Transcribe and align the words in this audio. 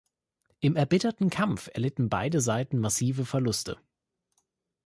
Im 0.61 0.75
erbitterten 0.77 1.29
Kampf 1.29 1.69
erlitten 1.75 2.09
beide 2.09 2.41
Seiten 2.41 2.79
massive 2.79 3.23
Verluste. 3.23 3.77